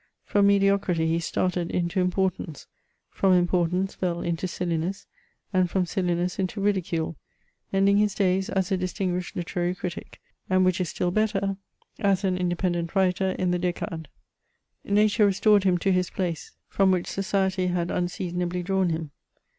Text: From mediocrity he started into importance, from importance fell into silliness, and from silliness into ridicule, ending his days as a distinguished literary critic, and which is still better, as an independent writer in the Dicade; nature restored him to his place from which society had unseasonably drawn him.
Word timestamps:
From 0.25 0.47
mediocrity 0.47 1.05
he 1.05 1.19
started 1.19 1.69
into 1.69 1.99
importance, 2.01 2.65
from 3.11 3.33
importance 3.33 3.93
fell 3.93 4.21
into 4.21 4.47
silliness, 4.47 5.05
and 5.53 5.69
from 5.69 5.85
silliness 5.85 6.39
into 6.39 6.59
ridicule, 6.59 7.17
ending 7.71 7.97
his 7.97 8.15
days 8.15 8.49
as 8.49 8.71
a 8.71 8.77
distinguished 8.77 9.35
literary 9.35 9.75
critic, 9.75 10.19
and 10.49 10.65
which 10.65 10.81
is 10.81 10.89
still 10.89 11.11
better, 11.11 11.55
as 11.99 12.23
an 12.23 12.35
independent 12.35 12.95
writer 12.95 13.33
in 13.33 13.51
the 13.51 13.59
Dicade; 13.59 14.07
nature 14.83 15.27
restored 15.27 15.65
him 15.65 15.77
to 15.77 15.91
his 15.91 16.09
place 16.09 16.53
from 16.67 16.89
which 16.89 17.05
society 17.05 17.67
had 17.67 17.91
unseasonably 17.91 18.63
drawn 18.63 18.89
him. 18.89 19.11